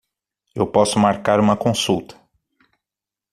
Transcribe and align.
Eu 0.55 0.65
posso 0.65 0.97
marcar 0.97 1.39
uma 1.39 1.55
consulta. 1.55 2.17